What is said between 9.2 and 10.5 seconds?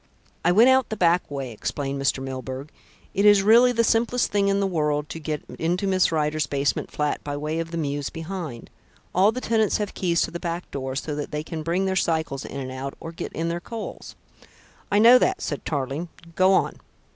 the tenants have keys to the